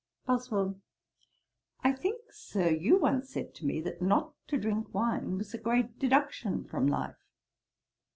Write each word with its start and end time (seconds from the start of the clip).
BOSWELL. 0.25 0.79
'I 1.83 1.91
think, 1.91 2.21
Sir, 2.31 2.71
you 2.71 2.97
once 2.97 3.29
said 3.29 3.53
to 3.53 3.67
me, 3.67 3.81
that 3.81 4.01
not 4.01 4.33
to 4.47 4.57
drink 4.57 4.91
wine 4.95 5.37
was 5.37 5.53
a 5.53 5.59
great 5.59 5.99
deduction 5.99 6.63
from 6.63 6.87
life.' 6.87 7.23